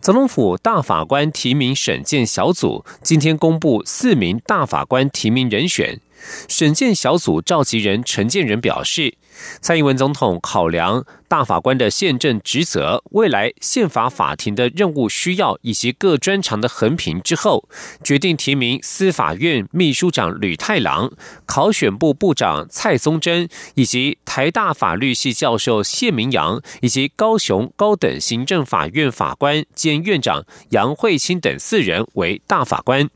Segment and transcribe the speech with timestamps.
[0.00, 6.00] 总统府大法官提名审荐小组今天公布四名大法官提名人选。
[6.48, 9.14] 审建小组召集人陈建仁表示。
[9.60, 17.68] 蔡英文总统考量大法官的宪政职责、未来宪法法庭的任务需要以及各专长的横评之后，
[18.04, 21.10] 决定提名司法院秘书长吕太郎、
[21.46, 33.10] 考选部部长蔡宗珍以及台大法律系教授谢明阳，以及高雄高等行政法院法官兼院长杨惠清等四人为大法官。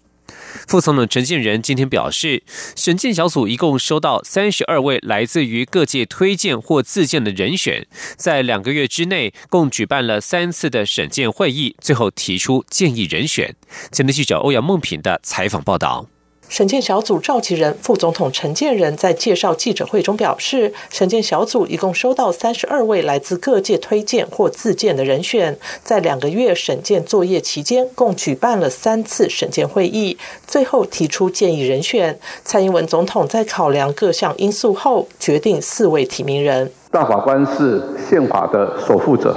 [0.66, 2.42] 副总统陈建仁今天表示，
[2.76, 13.54] 审荐小组一共收到三十二位来自于各界推荐或自荐的人选，在两个月之内共举办了三次的审荐会议，最后提出建议人选。
[13.90, 16.06] 前的记者欧阳梦平的采访报道。
[16.48, 32.18] 审荐小组召集人、副总统陈建仁在介绍记者会中表示，审荐小组一共收到三十二位来自各界推荐或自荐的人选，在两个月审荐作业期间，共举办了三次审荐会议，最后提出建议人选。
[32.42, 36.70] 蔡英文总统在考量各项因素后，决定四位提名人。
[36.90, 39.36] 大法官是宪法的守护者，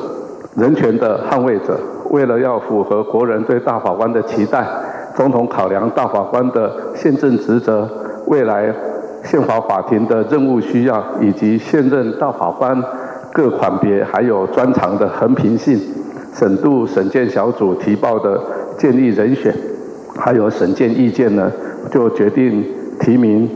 [0.56, 1.78] 人权的捍卫者。
[2.10, 4.66] 为了要符合国人对大法官的期待。
[5.16, 7.90] 总统考量大法官的宪政职责、
[8.28, 8.74] 未来
[9.24, 12.82] 宪法法庭的任务需要，以及现任大法官
[13.34, 15.80] 各款别还有专长的横平性，
[16.34, 18.40] 审度审荐小组提报的
[18.78, 19.54] 建议人选，
[20.18, 21.52] 还有审荐意见呢，
[21.92, 22.66] 就决定
[23.00, 23.50] 提名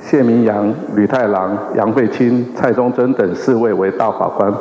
[0.00, 4.52] 谢明阳、吕太郎、杨惠清、蔡宗珍等四位为大法官。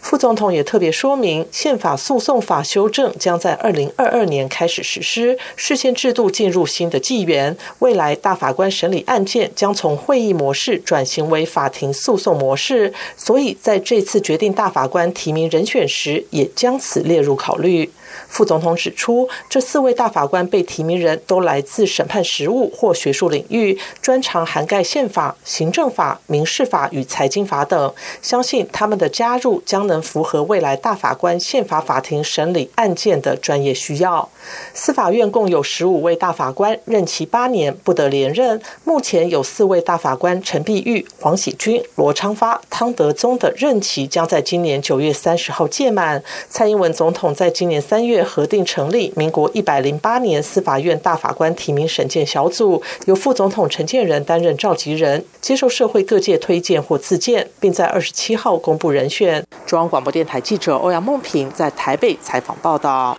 [0.00, 7.54] 副总统也特别说明，宪法诉讼法修正将在二零二二年开始实施，事先制度进入新的纪元。
[7.80, 17.90] 未来大法官审理案件将从会议模式转型为法庭诉讼模式，所以在这次决定大法官提名人选时，也将此列入考虑。
[18.28, 27.92] 副总统指出，这四位大法官被提名人都来自审判实务或学术领域，专长涵盖宪法、行政法、民事法与财经法等。
[28.22, 34.28] 相信他们的加入将能符合未来大法官宪法法庭审理案件的专业需要。
[34.74, 38.60] 司法院共有十五位大法官，任期八年，不得连任。
[38.84, 46.22] 目前有四位大法官陈碧玉、黄喜君、罗昌发、汤德宗的任期将在今年九月三十号届满。
[46.48, 59.44] 蔡英文总统在今年三月核定成立民国一百零八年司法院大法官提名审荐小组，由副总统陈建仁担任召集人，接受社会各界推荐或自荐，并在二十七号公布人选。
[59.66, 63.16] 中央广播电台记者欧阳梦平在台北采访报道。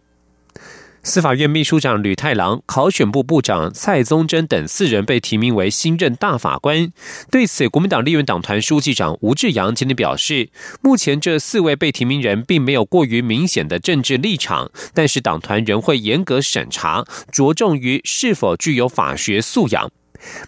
[1.02, 6.92] 司法院秘书长吕太郎、考选部部长蔡宗珍等四人被提名为新任大法官。
[7.32, 10.50] 对此，国民党立院党团书记长吴志阳今天表示，
[10.82, 19.90] 目前这四位被提名人并没有过于明显的政治立场，但是党团仍会严格审查，着重于是否具有法学素养。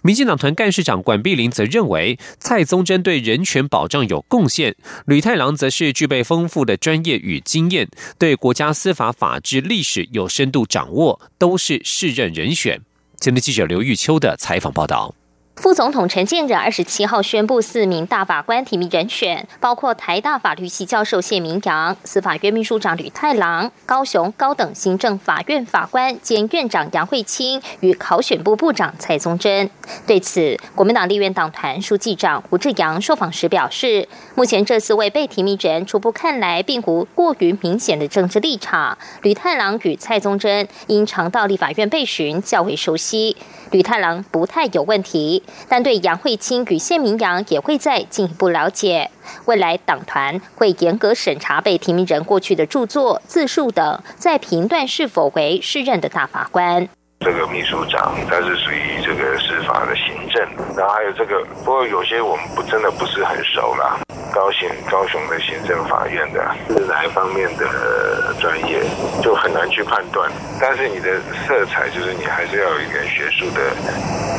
[0.02, 4.74] 民进党团干事长管碧林则认为，蔡宗珍对人权保障有贡献，
[5.06, 7.88] 吕太郎则是具备丰富的专业与经验，
[8.18, 12.80] 对国家司法法治历史有深度掌握，都是适任人选。
[13.20, 15.14] 前的记者刘玉秋的采访报道。
[15.56, 29.70] 副总统陈建仁二十七号宣布四名大法官提名人选，包括台大法律系教授谢明阳、司法院秘书长吕太郎、高雄高等行政法院法官兼院长杨惠清与考选部部长蔡宗珍。
[30.06, 38.96] 对此，国民党立院党团书记长胡志阳受访时表示，目前这四位被提名人初步看来并无过于明显的政治立场。
[39.20, 43.36] 吕太郎与蔡宗珍因常到立法院被询，较为熟悉。
[43.70, 49.10] 吕太郎不太有问题，但对杨惠清与谢明阳也会再进一步了解。
[49.46, 56.88] 未来党团会严格审查被提名人过去的著作、自述等，再评断是否为适任的大法官。
[57.20, 60.42] 这个秘书长他是属于这个司法的行政，
[60.76, 64.00] 然后还有这个，不过有些我们不真的不是很熟啦。
[64.34, 68.11] 高雄高雄的行政法院的是哪一方面的
[68.42, 68.82] 专业，
[69.22, 70.28] 就很难去判断。
[70.60, 73.70] 但是你的色彩就是你还是要有一点学术的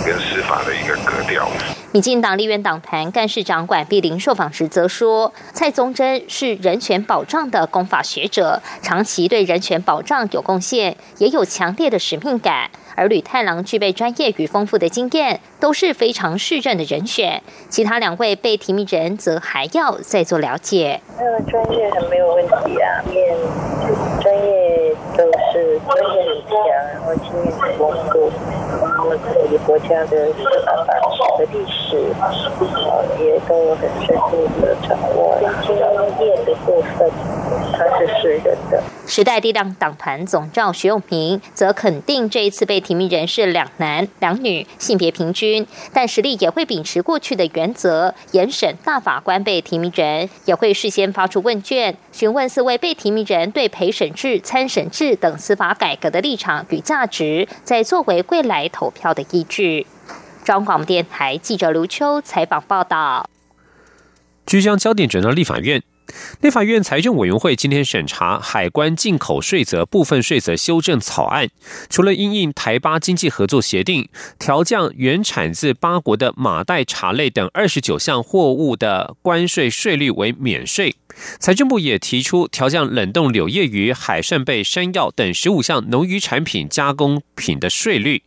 [0.05, 1.47] 跟司法的一个格调。
[1.93, 12.69] 民进党立院党团干事长管碧玲受访时则说，蔡宗珍是人权保障的公法学者，长期对人权保障有贡献，也有强烈的使命感。
[12.95, 17.41] 而吕太郎具备专业与丰富的经验，都是非常适任的人选。
[17.69, 21.01] 其他两位被提名人则还要再做了解。
[21.17, 23.35] 那个，专业很没有问题啊，面
[24.21, 24.62] 专业
[25.17, 26.53] 都是专业很强，
[26.93, 28.31] 然后经验很丰富，
[28.81, 35.37] 然后对国家的司法法史的历史，呃，也都有很深入的掌握。
[35.65, 35.75] 经
[36.27, 37.11] 验的部分，
[37.73, 38.81] 他是适任的。
[39.05, 59.85] 时代力量党团总召徐永平则肯定这一次被提名人是两男两女，性别平均，但实力也会秉持过去的原则，严审大法官被提名人，也会事先发出问卷，询问四位被提名人对陪审制、参审制等司法改革的立场与价值，再作为未来投票的依据。
[60.43, 63.29] 中央广播电台记者卢秋采访报道。
[64.45, 65.81] 即将焦点转到立法院。
[66.41, 71.49] 立法院财政委员会今天审查海关进口税则部分税则修正草案，
[71.89, 74.07] 除了因应台巴经济合作协定
[74.37, 80.95] 调降原产自八国的马黛茶类等二十九项货物的关税税率为免税，
[81.39, 88.23] 财政部也提出调降冷冻柳叶鱼、海扇贝、山药等十五项农渔产品加工品的税率。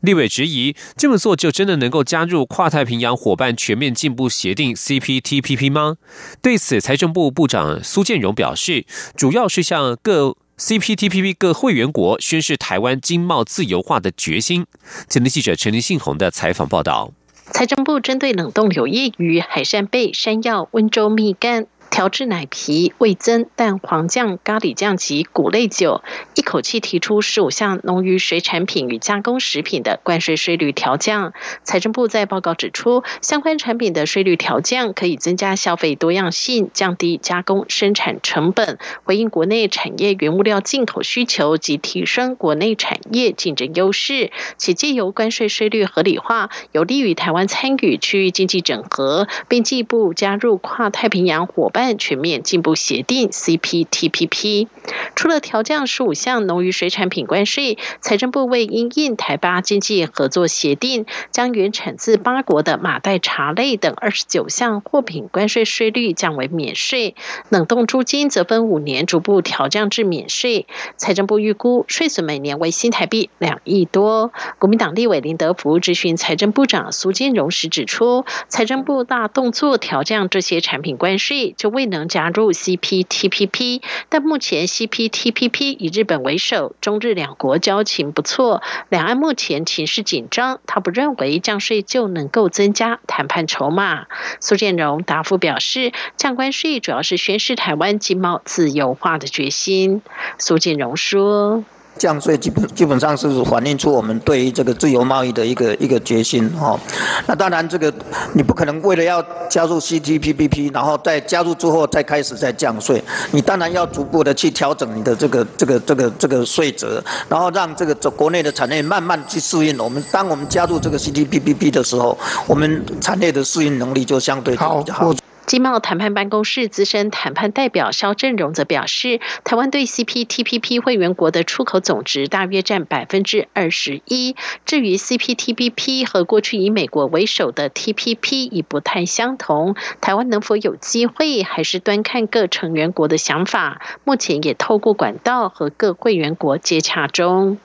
[0.00, 5.96] 立委质疑，这么做就真的能够加入跨太平洋伙伴全面进步协定 （CPTPP） 吗？
[6.42, 8.84] 对此，财政部部长苏建荣表示，
[9.16, 14.66] 主要是向各 CPTPP 各会员国宣示台湾经贸自由化的决心。
[15.08, 17.12] 前天记者陈林信宏的采访报道。
[17.52, 21.66] 财政部针对冷冻柳叶鱼、海扇贝、山药、温州蜜柑。
[21.96, 26.02] 调制奶皮、味增、蛋黄酱、咖喱酱及谷类酒，
[26.34, 31.32] 一口气提出十五项农渔水产品与加工食品的关税税率调降。
[31.62, 44.30] 财政部在报告指出，相关产品的税率调降可以增加消费多样性，降低加工生产成本，回应国内产业原物料进口需求及提升国内产业竞争优势。
[44.58, 51.85] 且借由关税税率合理化，有利于台湾参与区域经济整合，并进一步加入跨太平洋伙伴。
[51.94, 54.68] 全面进步协定 （CPTPP）
[55.14, 67.14] 除了调降十五项农渔水产品关税，财政部为因应台巴经济合作协定，将原产自八国的马黛茶类等二十九项货品关税税率降为免税，
[67.48, 70.66] 冷冻猪金则分五年逐步调降至免税。
[70.96, 74.32] 财政部预估税损每年为新台币两亿多。
[74.58, 94.06] 国民党立委林德福质询财政部长苏建荣时指出，财政部大动作调降这些产品关税，就未能加入 CPTPP，但目前 CPTPP 以日本为首，中日两国交情不错，两岸目前情势紧张，他不认为降税就能够增加谈判筹码。
[94.40, 100.02] 苏建荣答复表示，降关税主要是宣示台湾经贸自由化的决心。
[100.38, 101.64] 苏建荣说。
[101.98, 106.78] 降税基本基本上是反映出我们对于这个自由贸易的一个一个决心哈。
[107.26, 107.92] 那当然，这个
[108.34, 113.02] 你不可能为了要加入 CPTPP，然后再加入之后再开始再降税。
[113.32, 119.76] 你当然要逐步的去调整你的这个这个这个这个税则，然后让这个国内的产业慢慢去适应。
[119.78, 122.16] 我们当我们加入这个 CPTPP 的时候，
[122.46, 125.12] 我们产业的适应能力就相对比较好。
[125.46, 134.34] 经贸谈判办公室资深谈判代表肖振荣则表示，台湾对 CPTPP 会员国的出口总值大约占百分之二十一。
[134.64, 143.80] 至于 CPTPP 和过去以美国为首的 TPP 已不太相同，台湾能否有机会，还是端看各成员国的想法。
[144.02, 147.58] 目前也透过管道和各会员国接洽中。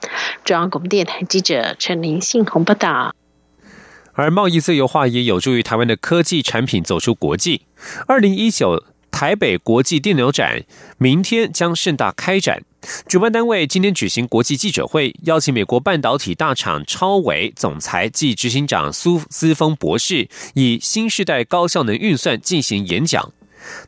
[0.44, 3.12] 中央广播电台记者陈林信鸿报道。
[4.14, 7.62] 而贸易自由化也有助于台湾的科技产品走出国际。
[8.06, 10.62] 二零一九台北国际电脑展
[10.98, 12.62] 明天将盛大开展，
[13.06, 23.32] 主办单位今天举行国际记者会，邀请美国半导体大厂超维总裁暨执行长苏思峰博士以新时代高效能运算进行演讲。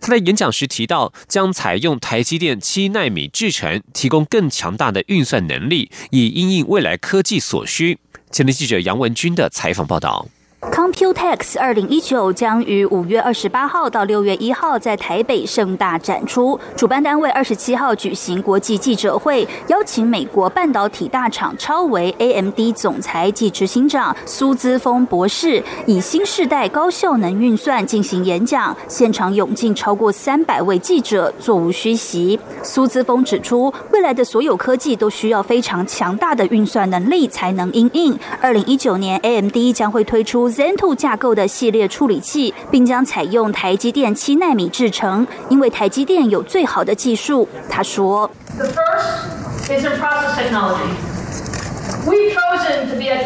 [0.00, 7.98] 他在演讲时提到，将采用台积电七纳米制程，提供更强大的运算能力，以应应未来科技所需。
[8.34, 10.26] 前天记者杨文军的采访报道。
[10.72, 16.58] Computex 二零一九将于五月二十八号到六月一号在台北盛大展出。
[16.76, 28.76] 主办单位二十七号举行国际记者会，邀请美国半导体大厂超维 AMD 总裁及执行长苏姿峰博士，以新世代高效能运算进行演讲。
[28.88, 32.38] 现场涌进超过三百位记者，座无虚席。
[32.62, 38.18] 苏姿峰指出，未来的所有科技都需要非常强大的运算能力才能应应。
[38.40, 40.53] 二零一九年，AMD 将会推出。
[40.54, 47.48] Zen 2架构的系列处理器，并将采用台积电七纳米制成，因为台积电有最好的技术。
[47.68, 50.94] 他说：“The first is in process technology.
[52.06, 52.54] We chose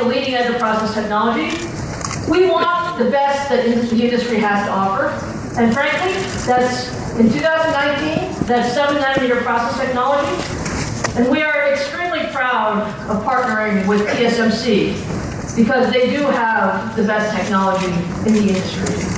[0.08, 1.50] leading edge of process technology.
[2.28, 5.10] We want the best that the industry has to offer.
[5.56, 6.14] And frankly,
[6.46, 10.32] that's in 2019, that's 7 nanometer process technology.
[11.16, 14.94] And we are extremely proud of partnering with TSMC
[15.58, 17.86] because they do have the best technology
[18.28, 19.17] in the industry.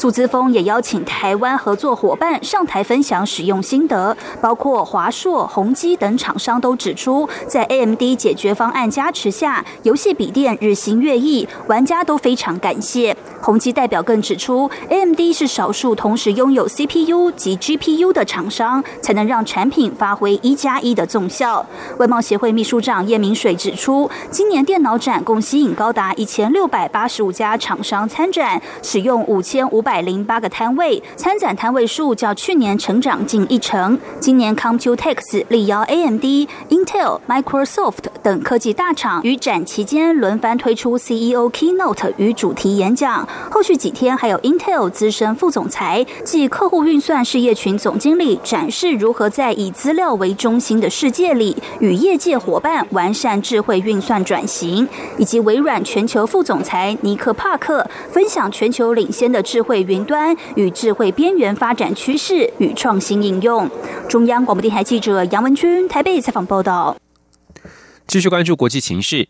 [0.00, 13.14] 苏姿峰也邀请台湾合作伙伴上台分享使用心得，包括华硕、宏基等厂商都指出，在 AMD 解决方案加持下，游戏笔电日新月异，玩家都非常感谢。
[13.42, 21.66] 宏基代表更指出，AMD 是少数同时拥有 CPU 及 GPU 的厂商，才能让产品发挥一加一的纵效。
[21.98, 29.89] 外贸协会秘书长叶明水指出，今年电脑展共吸引高达一千六百八十五家厂商参展，使用五千五百。
[29.90, 33.98] 百零八个摊位，参展摊位数较去年成长近一成。
[34.20, 36.22] 今年 Computex 力邀 AMD、
[36.68, 43.28] Intel、Microsoft 等科技大厂于展期间轮番推出 CEO Keynote 与主题演讲。
[43.50, 63.70] 后续几天还有 Intel 资深副总裁暨客户运算事业群总经理展示如何在以资料为中心的世界里与业界伙伴完善智慧运算转型，以及微软全球副总裁尼克帕克分享全球领先的智慧云端与智慧边缘发展趋势与创新应用。
[64.08, 66.96] 中央广播电台记者杨文君台北采访报道。
[68.06, 69.28] 继续关注国际情势，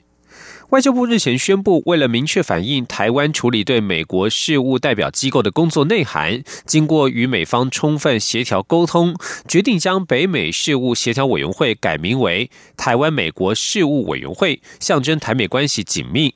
[0.71, 9.15] 外交部日前宣布，为了明确反映台湾处理对美国事务代表机构的工作内涵，经过与美方充分协调沟通，
[9.47, 16.35] 决定将北美事务协调委员会改名为台湾美国事务委员会，象征台美关系紧密。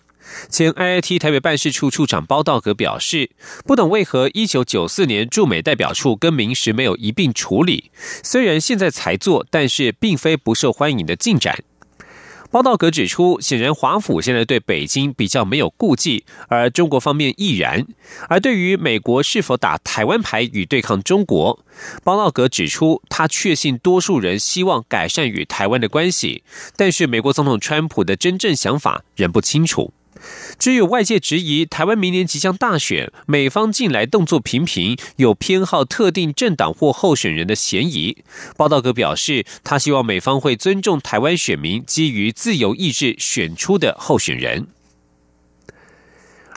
[0.49, 3.31] 前 IIT 台北办事处处长包道格表示，
[3.65, 7.91] 不懂为何1994年驻美代表处更名时没有一并处理。
[8.23, 11.65] 虽然现在才做，但是并非不受欢迎的进展。
[12.51, 17.85] 包道格指出，显然华府现在对北京比较没有顾忌，而中国方面亦然。
[18.29, 21.59] 而对于美国是否打台湾牌与对抗中国，
[22.05, 26.45] 包道格指出，他确信多数人希望改善与台湾的关系，
[26.77, 29.93] 但是美国总统川普的真正想法仍不清楚。
[30.59, 38.17] 至于外界质疑台湾明年即将大选，美方近来动作频频，有偏好特定政党或候选人的嫌疑。
[38.57, 44.69] 报道哥表示，他希望美方会尊重台湾选民基于自由意志选出的候选人。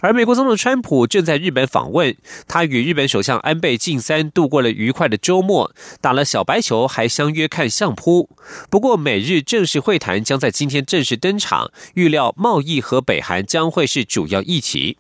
[0.02, 2.16] 而美国总统川普正在日本访问，
[2.48, 8.30] 他与日本首相安倍晋三度过了愉快的周末，打了小白球，还相约看相扑。
[8.70, 14.98] 不过，美日正式会谈将在今天正式登场，预料贸易和北韩将会是主要议题。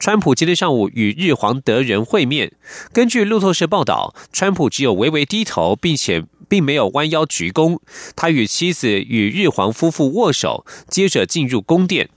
[0.00, 2.52] 川普今天上午与日皇德仁会面，
[2.92, 7.78] 根据路透社报道，川普只有微微低头，并且并没有弯腰鞠躬。
[8.16, 12.08] 他与妻子与日皇夫妇握手，接着进入宫殿。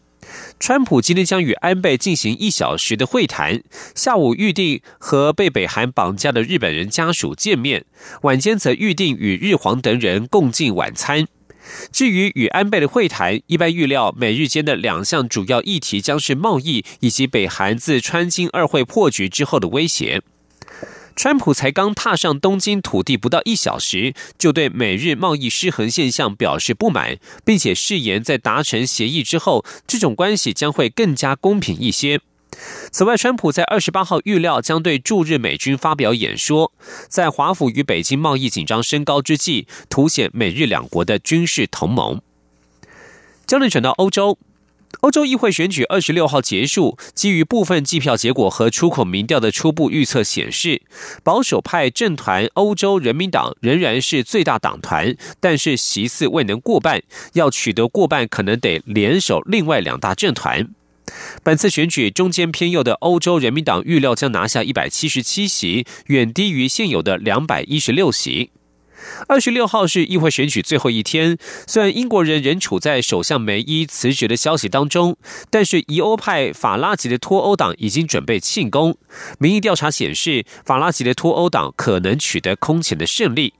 [0.61, 3.63] 川普今天将与安倍进行一小时的会谈，
[3.95, 7.83] 下午预定和被北韩绑架的日本人家属见面，
[8.21, 11.27] 晚间则预定与日皇等人共进晚餐。
[11.91, 20.21] 至于与安倍的会谈，一般预料美日间的两项主要议题将是贸易以及北韩自川金二会破局之后的威胁。
[21.15, 32.21] 川普才刚踏上东京土地不到一小时，就对美日贸易失衡现象表示不满，并且誓言在达成协议之后，这种关系将会更加公平一些。
[32.91, 36.73] 此外，川普在二十八号预料将对驻日美军发表演说，
[37.07, 42.21] 在华府与北京贸易紧张升高之际，凸显美日两国的军事同盟。
[43.45, 44.37] 焦点转到欧洲。
[44.99, 50.83] 欧洲议会选举二十六号结束，基于部分计票结果和出口民调的初步预测显示，
[51.23, 57.01] 保守派政团欧洲人民党仍然是最大党团，但是席次未能过半，
[57.33, 60.69] 要取得过半可能得联手另外两大政团。
[61.43, 68.51] 本次选举中间偏右的欧洲人民党预料将拿下一百七十七席，远低于现有的两百一十六席。
[69.27, 75.17] 二十六号是议会选举最后一天，虽然英国人仍处在首相梅伊辞职的消息当中，
[75.49, 78.97] 但是疑欧派法拉吉的脱欧党已经准备庆功。
[79.39, 83.53] 民意调查显示，法拉吉的脱欧党可能取得空前的胜利。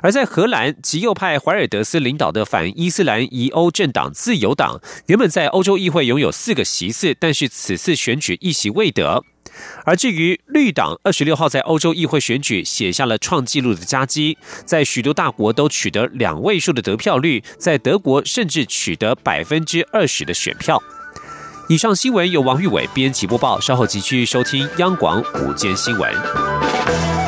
[0.00, 9.22] 而在荷兰，极右派怀尔德斯领导的反伊斯兰疑欧政党自由党，原本在欧洲议会拥有四个席次，但是此次选举一席未得。
[9.84, 20.82] 而至于绿党，二十六号在欧洲议会选举写下了创纪录的佳绩，在许多大国都取得两位数的得票率，在德国甚至取得百分之二十的选票。
[21.68, 27.27] 以上新闻由王玉伟编辑播报，稍后继续收听央广午间新闻。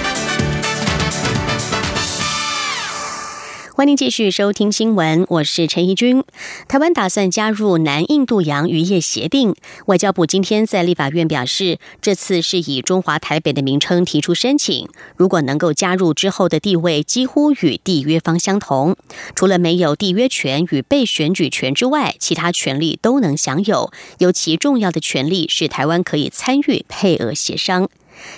[3.81, 6.23] 欢迎继续收听新闻，我是陈怡君。
[6.67, 9.55] 台湾打算加入南印度洋渔业协定，
[9.87, 14.87] 外交部今天在立法院表示，这次是以中华台北的名称提出申请。
[15.15, 18.95] 如果能够加入之后的地位几乎与缔约方相同，
[19.33, 23.91] 除了没有缔约权与被选举权之外，其他权利都能享有。
[24.19, 27.89] 尤其重要的权利是台湾可以参与配额协商。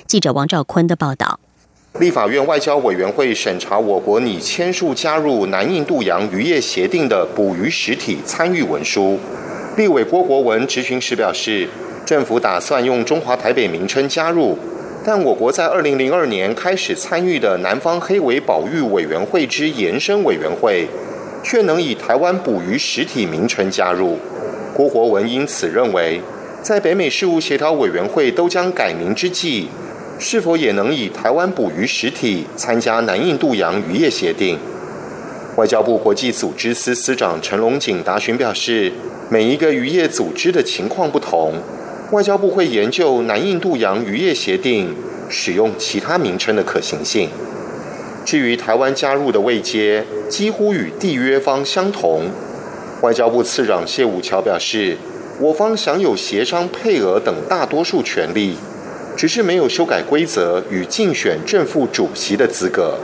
[0.07, 1.41] 记者王兆坤的报道。
[1.99, 9.19] 立法院外交委员会审查我国拟签署加入南印度洋渔业协定的捕鱼实体参与文书。
[9.77, 11.69] 立委郭国文质询时表示，
[12.03, 14.57] 政府打算用中华台北名称加入，
[15.05, 20.87] 但我国在二零零二年开始参与的南方黑尾保育委员会之延伸委员会，
[21.43, 24.17] 却能以台湾捕鱼实体名称加入。
[24.73, 26.19] 郭国文因此认为，
[26.63, 29.67] 在北美事务协调委员会都将改名之际。
[30.25, 34.57] 是否也能以台湾捕鱼实体参加南印度洋渔业协定？
[35.57, 38.89] 外交部国际组织司司长陈龙景答询表示，
[39.29, 41.55] 每一个渔业组织的情况不同，
[42.13, 44.95] 外交部会研究南印度洋渔业协定
[45.29, 47.27] 使用其他名称的可行性。
[48.23, 52.27] 至于台湾加入的位阶，几乎与缔约方相同。
[53.01, 54.95] 外交部次长谢武桥表示，
[55.41, 58.55] 我方享有协商配额等大多数权利。
[59.15, 62.97] 只是没有修改规则与竞选正副主席的资格，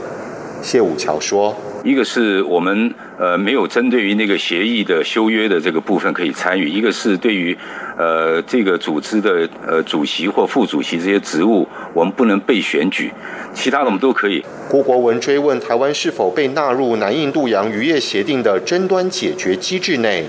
[0.60, 7.56] 谢武桥说：“一个是我们呃没有针对于那个协议的修约的这个部分可以参与，一个是对于
[7.96, 13.12] 呃这个组织的呃主席或副主席这些职务，我们不能被选举，
[13.54, 20.24] 其他的我们都可以。”郭国文追问台湾是否被纳入南印度洋渔业协定的争端解决机制内，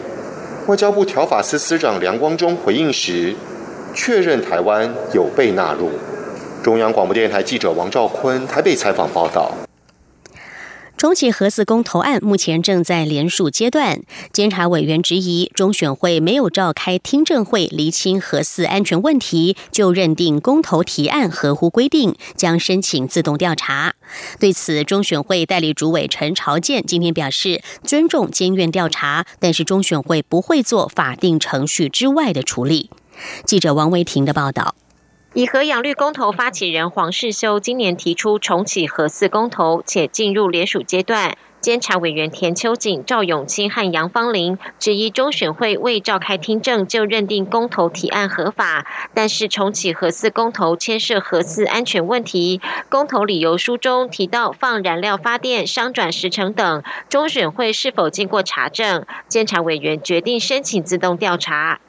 [0.67, 3.33] 外交部条法司司长梁光忠回应时。
[3.93, 5.91] 确认台湾有被纳入。
[6.63, 9.51] 中央广播电台记者王兆坤台北采访报道。
[10.97, 14.01] 重启核四公投案目前正在联署阶段，
[14.31, 23.95] 监察委员质疑中选会没有召开听证会厘清核四安全问题，就认定公投提案合乎规定，将申请自动调查。
[24.39, 32.91] 对此，中选会代理主委陈朝健今天表示，尊重监院调查，但是中选会不会做法定程序之外的处理。
[33.45, 34.75] 记者王维婷的报道：
[35.33, 41.37] 以核养绿公投发起人黄世修今年提出重启核四公投，且进入联署阶段。
[41.61, 52.59] 监察委员田秋瑾、赵永清和杨芳玲质疑中选会未召开听证就认定公投提案合法，但是重启核四公投牵涉核四安全问题。
[52.89, 59.05] 公投理由书中提到放燃料发电、商转时程等，中选会是否经过查证？
[59.27, 61.79] 监察委员决定申请自动调查。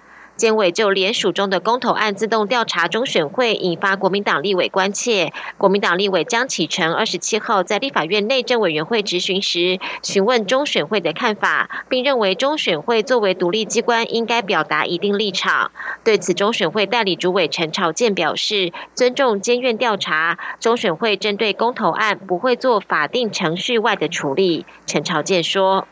[0.43, 5.33] 监委就联署中的公投案自动调查中选会引发国民党立委关切。
[5.57, 15.71] 国民党立委江启臣二十七号在立法院内政委员会质询时，询问中选会的看法，并认为中选会作为独立机关，应该表达一定立场。
[16.03, 24.67] 对此，中选会代理主委陈朝健表示，尊重监院调查，中选会针对公投案不会做法定程序外的处理。
[24.87, 25.87] 陈朝健说。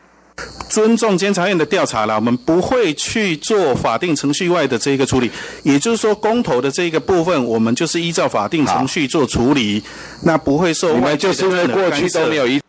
[0.69, 5.29] 尊重监察院的调查了，我们不会去做法定程序外的这个处理。
[5.63, 9.83] 也就是说，公投的这个部分，我们就是依照法定程序做处理，
[10.23, 12.61] 那不会受外界的过去都没有一。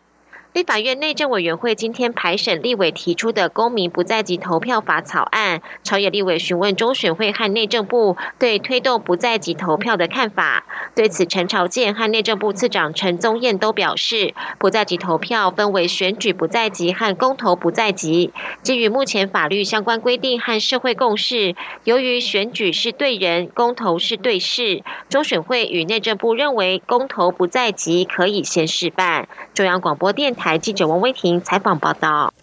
[0.53, 10.63] 立法院内政委员会今天排审立委提出的公民不在籍投票法草案，朝野立委询问中选会和内政部对推动不在籍投票的看法。
[10.93, 18.31] 对此，陈朝健和内政部次长陈宗彦都表示，不在籍投票分为选举不在籍和公投不在籍。
[18.61, 29.27] 基于目前法律相关规定和社会共识，由于选举是对人，公投是对事，中选会与内政部认为公投不在籍可以先试办。
[29.55, 30.42] 中央广播电台。
[30.43, 32.33] 台记者王威婷采访报道。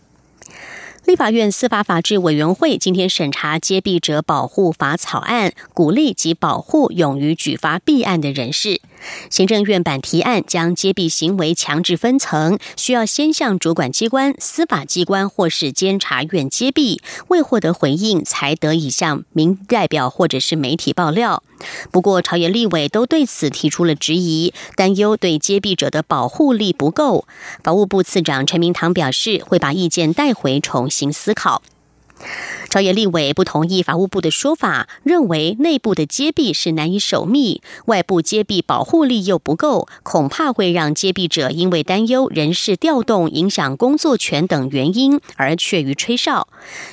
[1.04, 8.80] 立法院司法法制委员会今天审查《揭弊者保护法》草案，鼓励及保护勇于举发弊案的人士。
[9.30, 21.42] 行政院版提案将揭弊行为强制分层，需要先向主管机关、司法机关或是监察院揭弊，未获得回应才得以向民代表或者是媒体爆料。
[21.90, 27.26] 不过，朝野立委都对此提出了质疑，担忧对揭弊者的保护力不够。
[27.62, 31.62] 法务部次长陈明堂表示，会把意见带回重新思考。
[32.70, 46.46] 朝野立委不同意法务部的说法，认为内部的揭弊是难以守密，外部揭弊保护力又不够，恐怕会让揭弊者因为担忧人事调动影响工作权等原因而怯于吹哨。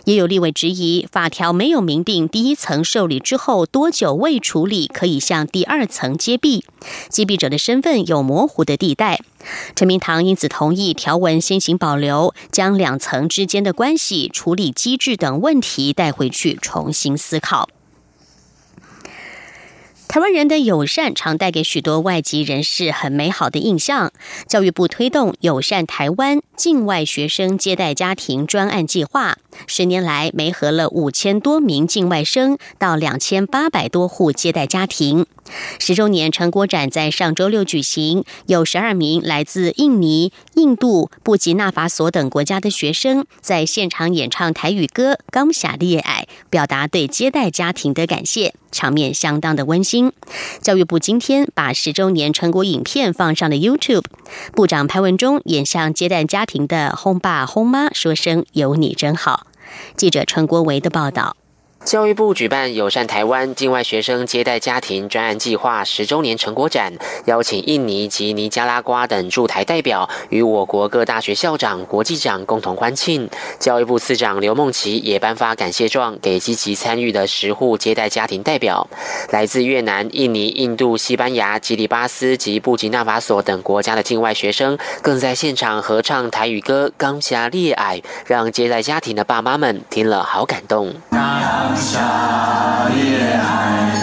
[0.06, 6.66] 也有立委质疑，法条没有明定第一层受理之后多久未处理可以向第二层揭弊，
[7.10, 9.20] 揭弊者的身份有模糊的地带。
[9.76, 17.68] 陈明堂因此同意条文先行保留，将两层之间的关系、处理机制等问题题带回去重新思考。
[20.08, 24.12] 台湾人的友善常带给许多外籍人士很美好的印象。
[24.48, 35.26] 教育部推动友善台湾境外学生接待家庭专案计划，十年来媒合了五千多名境外生到两千八百多户接待家庭。
[35.80, 50.07] 十周年成果展在上周六举行，有十二名来自印尼、印度、布吉纳法索等国家的学生在现场演唱台语歌《刚下烈爱》，表达对接待家庭的感谢，场面相当的温馨。
[50.62, 54.04] 教育部今天把十周年成果影片放上了 YouTube，
[54.54, 59.48] 部长潘文忠也向接待家庭的轰爸轰妈说声“有你真好”。
[59.96, 61.36] 记者陈国维的报道。
[61.88, 66.92] 教育部举办友善台湾境外学生接待家庭专案计划十周年成果展，
[67.28, 73.30] 邀请印尼及尼加拉瓜等驻台代表与我国各大学校长、国际长共同欢庆。
[73.58, 78.90] 教育部次长刘梦琪也颁发感谢状给积极参与的十户接待家庭代表。
[79.30, 90.94] 来自越南、印尼、印度、西班牙、吉里巴斯及布吉纳法索等国家的境外学生，更在现场合唱台语歌《刚下烈爱》，让接待家庭的爸妈们听了好感动。
[91.80, 93.97] 下夜爱。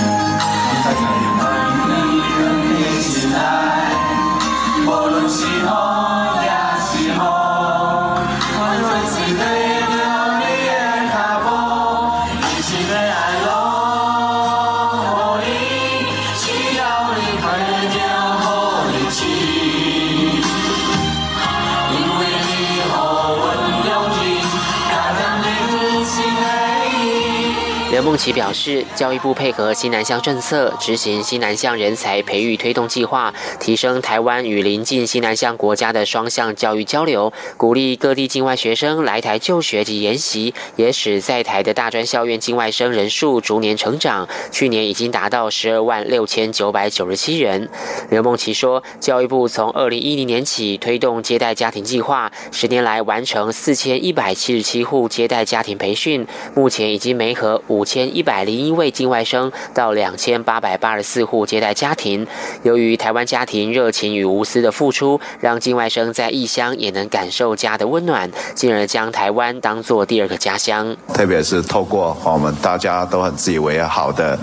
[28.15, 44.29] 孟奇表示，教育部配合新南向政策，执行新南向人才培育推动计划，提升台湾与邻近新南向国家的双向教育交流，鼓励各地境外学生来台就学及研习，也使在台的大专校院境外生人数逐年成长。
[44.53, 47.69] 去年已经达到十二万六千九百九十七人。
[48.11, 56.25] 刘梦琪说，教育部从二零一零年起推动接待家庭计划，十年来完成四千一百七十七户接待家庭培训，
[56.55, 58.04] 目前已经媒合五千。
[58.05, 62.27] 千一百零一位境外生到两千八百八十四户接待家庭。
[62.63, 70.95] 由于台湾家庭热情与无私的付出，让境外生在异乡也能感受家的温暖，进而将台湾当做第二个家乡。
[71.15, 74.39] 特别是透过我们大家都很自以为好的，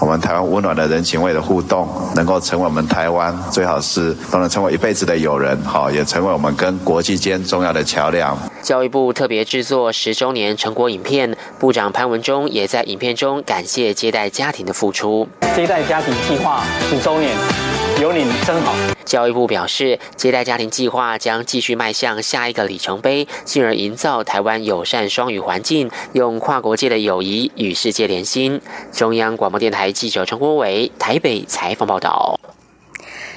[0.00, 8.36] 我们台湾温暖的人情味的互动，能够成为我们台湾最好是都能成为一辈子的友人，好也成为我们跟国际间重要的桥梁。
[8.62, 12.96] 教育部特别制作十周年成果影片，部长潘文忠也在影。
[12.96, 15.28] 影片中感谢接待家庭的付出。
[15.54, 17.36] 接待家庭计划十周年，
[18.02, 18.74] 有你真好。
[19.04, 28.60] 教育部表示，接待家庭计划将继续迈向下一个里程碑，进而营造台湾友善双语环境，用跨国界的友谊与世界连心。
[28.92, 32.40] 中央广播电台记者陈国伟台北采访报道。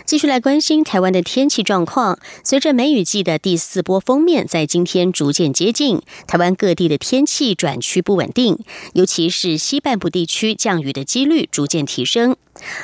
[0.10, 2.18] 继续来关心台湾的天气状况。
[2.44, 8.58] 随着梅雨季的第四波封面在今天逐渐接近，台湾各地的天气转趋不稳定，
[8.94, 12.36] 尤其是西半部地区降雨的几率逐渐提升。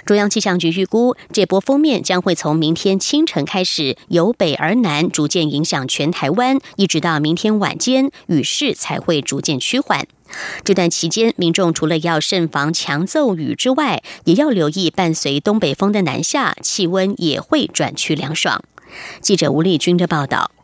[0.05, 10.07] 中央气象局预估，这波封面将会从明天清晨开始由北而南，逐渐影响全台湾，一直到明天晚间，雨势才会逐渐趋缓。
[10.63, 18.63] 这段期间，民众除了要慎防强骤雨之外，也要留意伴随东北风的南下，气温也会转趋凉爽。
[19.21, 20.54] 记者吴丽君的报道。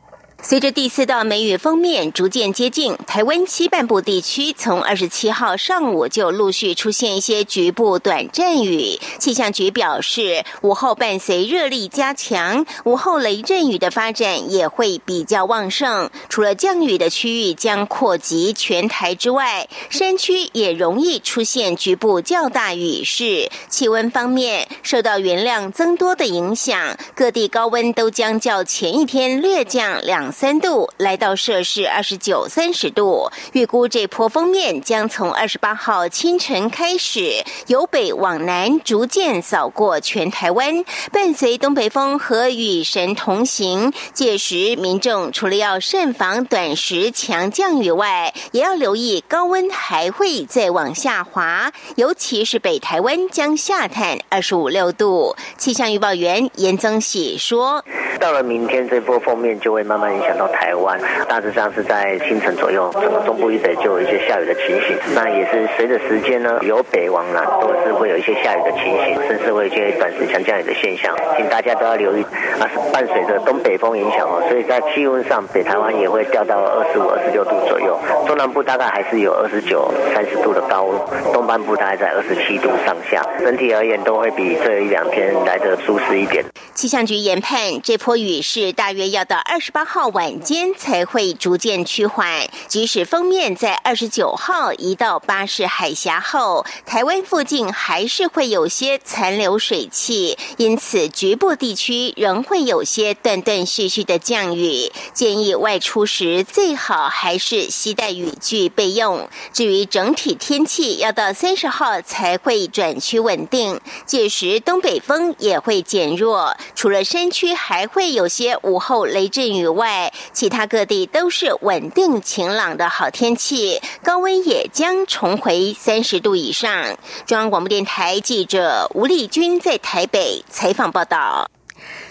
[0.44, 9.00] 随着第四道梅雨封面逐渐接近，台湾西半部地区从二十七号上午就陆续出现一些局部短阵雨。
[9.20, 16.10] 气象局表示，午后伴随热力加强，午后雷阵雨的发展也会比较旺盛。
[16.28, 23.48] 除了降雨的区域将扩及全台之外，山区也容易出现局部较大雨势。
[23.70, 30.31] 气温方面，受到云量增多的影响，各地高温都将较前一天略降两。
[30.32, 33.30] 三度，来到摄氏二十九、三十度。
[33.54, 43.92] 预估这波封面将从二十八号清晨开始，由北往南逐渐扫过全台湾，伴随东北风和雨神同行。
[44.14, 55.36] 届时，民众除了要慎防短时强降雨外，也要留意高温还会再往下滑，尤其是北台湾将下探二十五六度。
[55.58, 57.84] 气象预报员严增喜说
[58.22, 64.96] ：“到了明天，这波锋面就会慢慢影响到台湾，大致上是在清晨左右，整个中部以北就有一些下雨的情形。
[65.16, 72.22] 那也是随着时间呢，由北往南都是会有一些下雨的情形，甚至会有一些短时强降雨的现象，请大家都要留意。
[72.60, 81.00] 啊，是伴随着东北风影响哦，所以在气温上，北台湾也会掉到二十五、二十六度左右，中南部大概还是有二十九、三十度的高温，
[81.34, 83.26] 东半部大概在二十七度上下。
[83.40, 86.46] 整体而言，都会比这一两天来的舒适一点。
[86.76, 92.48] 气象局研判，这波雨势大约要到二十八号晚间才会逐渐趋缓。
[92.68, 104.92] 即使封面在二十九号移到巴士海峡后，台湾附近还是会有些残留水汽，因此局部地区仍会有些断断续续的降雨。
[105.14, 109.28] 建议外出时最好还是携带雨具备用。
[109.54, 116.56] 至于整体天气，要到三十号才会转趋稳定，届时东北风也会减弱。
[116.76, 126.98] 除了山区还会有些午后雷阵雨外，其他各地都是稳定晴朗的好天气，高温也将重回三十度以上。
[127.26, 131.50] 中央广播电台记者吴丽君在台北采访报道。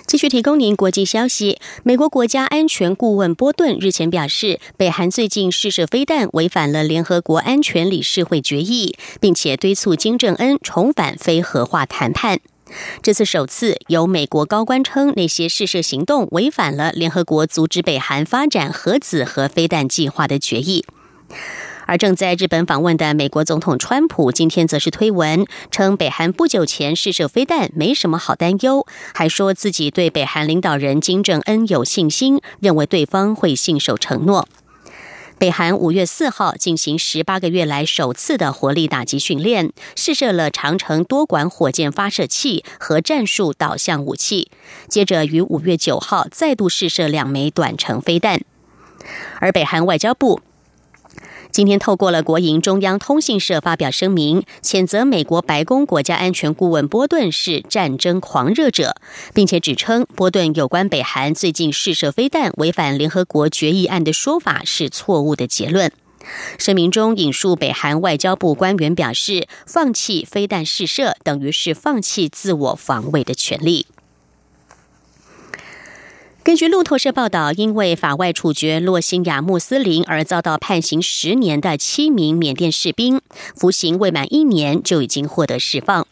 [0.07, 1.61] 继续提供您国际消息。
[1.85, 12.41] 美国国家安全顾问波顿日前表示，北韩最近试射飞弹违反了联合国安全理事会决议，并且敦促金正恩重返非核化谈判。
[13.03, 20.85] 这次首次由美国高官称那些试射行动违反了联合国阻止北韩发展核子和飞弹计划的决议。
[21.87, 34.47] 而正在日本访问的美国总统川普今天则是推文称，北韩不久前试射飞弹没什么好担忧，还说自己对北韩领导人金正恩有信心，认为对方会信守承诺。
[35.41, 44.51] 北韩五月四号进行十八个月来首次的火力打击训练，试射了长城多管火箭发射器和战术导向武器。
[44.87, 48.43] 接着于五月九号再度试射两枚短程飞弹。
[49.39, 50.43] 而北韩外交部
[51.53, 58.95] 今天透过了国营中央通信社发表声明，谴责美国白宫国家安全顾问波顿是战争狂热者，
[59.35, 65.91] 并且指称波顿有关北韩最近试射飞弹违反联合国决议案的说法是错误的结论。
[66.59, 73.87] 声明中引述北韩外交部官员表示，放弃飞弹试射等于是放弃自我防卫的权利。
[76.43, 83.21] 根据路透社报道，因为法外处决洛辛亚穆斯林而遭到判刑十年的七名缅甸士兵，
[83.55, 86.07] 服刑未满一年就已经获得释放。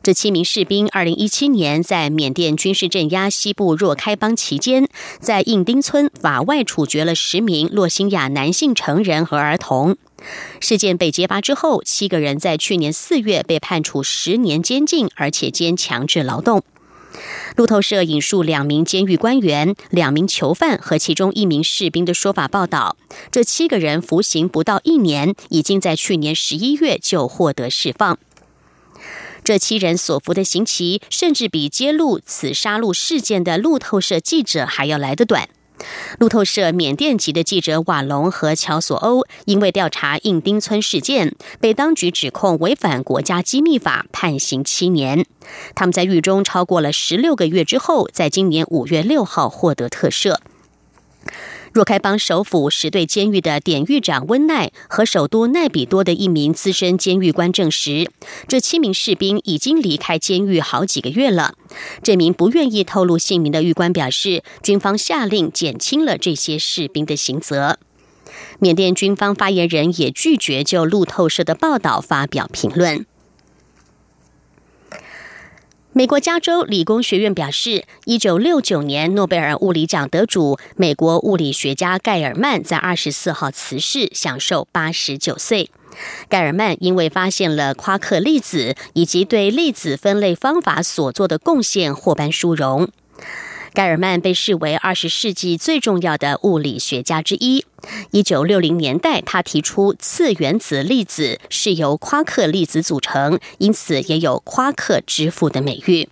[0.00, 9.96] 这七名士兵，二零一七年在缅甸军事镇压西部若开邦期间，在印丁村法外处决了十名洛辛亚男性成人和儿童。
[10.60, 16.62] 事件被揭发之后，七个人在去年四月被判处十年监禁，而且兼强制劳动。
[17.56, 22.96] 路透社引述两名监狱官员、两名囚犯和其中一名士兵的说法报道，
[23.30, 28.18] 这七个人服刑不到一年，已经在去年十一月就获得释放。
[29.44, 35.48] 这七人所服的刑期，甚至比揭露此杀戮事件的路透社记者还要来得短。
[36.18, 45.26] 路透社缅甸籍的记者瓦隆和乔索欧因为调查印丁村事件，被当局指控违反国家机密法，判刑七年。
[45.74, 50.36] 他们在狱中超过了十六个月之后，在今年五月六号获得特赦。
[51.74, 58.08] 若开邦首府石队监狱的典狱长温奈和首都奈比多的一名资深监狱官证实，
[58.46, 61.54] 这七名士兵已经离开监狱好几个月了。
[62.00, 67.80] 这名不愿意透露姓名的狱官表示，军方下令减轻了这些士兵的刑责。
[68.60, 73.04] 缅甸军方发言人也拒绝就路透社的报道发表评论。
[75.96, 85.70] 美国加州理工学院表示，一九六九年诺贝尔物理奖得主、美国物理学家盖尔曼在二十四号辞世，享受八十九岁。
[86.28, 92.88] 盖尔曼因为发现了夸克粒子以及对粒子分类方法所做的贡献，获颁殊荣。
[93.74, 97.66] 盖尔曼被视为二十世纪最重要的物理学家之一。
[98.12, 106.08] 一九六零年代，他提出次原子粒子是由夸克粒子组成，因此也有夸克之父的美誉。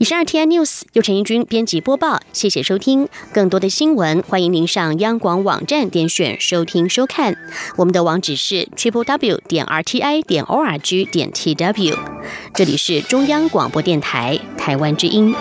[0.00, 3.06] 以上 T I News 由陈义军编辑播报，谢谢收听。
[3.34, 7.36] 更多的新闻，欢迎您上央广网站点选收听收看。
[7.76, 11.98] 我们的网址是 triple w 点 r t i 点 o r g 点 t w。
[12.54, 15.34] 这里是中央广播电台台湾之音。